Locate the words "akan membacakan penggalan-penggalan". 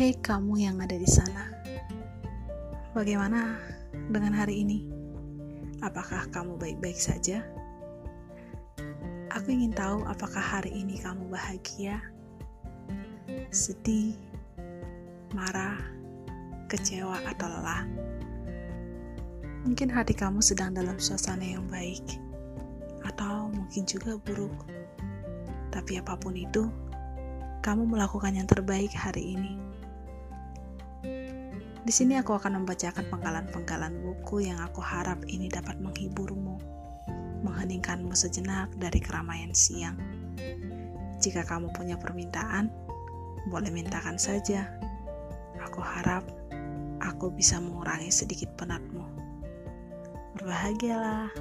32.36-34.04